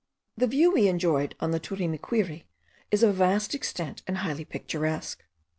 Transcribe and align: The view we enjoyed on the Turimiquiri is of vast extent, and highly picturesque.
The 0.35 0.47
view 0.47 0.71
we 0.71 0.87
enjoyed 0.87 1.35
on 1.39 1.51
the 1.51 1.59
Turimiquiri 1.59 2.45
is 2.89 3.03
of 3.03 3.13
vast 3.17 3.53
extent, 3.53 4.01
and 4.07 4.17
highly 4.17 4.45
picturesque. 4.45 5.23